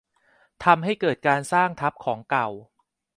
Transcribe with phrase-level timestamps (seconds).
[0.63, 2.49] ทำให้เกิดการสร้างทับของเก่า